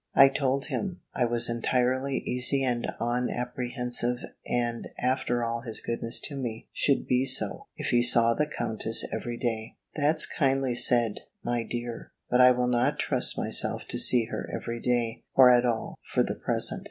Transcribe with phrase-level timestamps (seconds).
[0.15, 6.35] I told him, I was entirely easy and unapprehensive; and, after all his goodness to
[6.35, 9.75] me, should be so, if he saw the Countess every day.
[9.95, 14.79] "That's kindly said, my dear; but I will not trust myself to see her every
[14.79, 16.79] day, or at all, for the present.